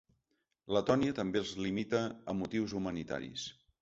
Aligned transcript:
Letònia 0.77 1.15
també 1.19 1.39
els 1.41 1.51
limita 1.67 2.01
a 2.33 2.35
motius 2.41 2.75
humanitaris. 2.81 3.45